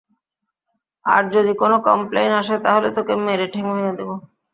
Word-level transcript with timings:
আর 1.05 1.23
যদি 1.27 1.51
তোর 1.51 1.59
কোন 1.61 1.71
কমপ্লেইন্ট 1.87 2.33
আসে 2.41 2.55
তাহলে 2.65 2.87
তোকে 2.97 3.13
মেরে 3.25 3.45
ঠ্যাং 3.53 3.65
ভেঙে 3.69 3.93
দিব। 3.97 4.09